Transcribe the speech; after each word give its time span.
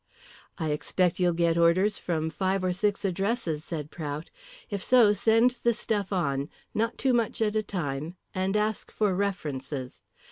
"I 0.57 0.71
expect 0.71 1.19
you'll 1.19 1.33
get 1.35 1.59
orders 1.59 1.99
from 1.99 2.31
five 2.31 2.63
or 2.63 2.73
six 2.73 3.05
addresses," 3.05 3.63
said 3.63 3.91
Prout. 3.91 4.31
"If 4.71 4.83
so, 4.83 5.13
send 5.13 5.59
the 5.61 5.75
stuff 5.75 6.11
on, 6.11 6.49
not 6.73 6.97
too 6.97 7.13
much 7.13 7.39
at 7.39 7.55
a 7.55 7.61
time, 7.61 8.15
and 8.33 8.57
ask 8.57 8.89
for 8.89 9.13
references. 9.13 10.01